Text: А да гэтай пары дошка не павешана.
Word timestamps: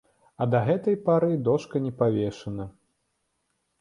А 0.43 0.45
да 0.53 0.61
гэтай 0.69 0.97
пары 1.09 1.29
дошка 1.49 1.75
не 1.89 1.93
павешана. 2.03 2.65